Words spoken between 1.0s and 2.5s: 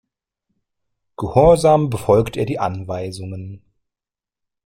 Gehorsam befolgt er